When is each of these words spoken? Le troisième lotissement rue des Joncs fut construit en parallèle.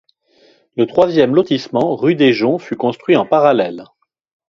Le 0.77 0.87
troisième 0.87 1.35
lotissement 1.35 1.95
rue 1.95 2.15
des 2.15 2.33
Joncs 2.33 2.59
fut 2.63 2.75
construit 2.75 3.15
en 3.15 3.27
parallèle. 3.27 3.83